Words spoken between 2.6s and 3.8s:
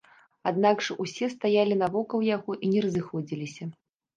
і не разыходзіліся.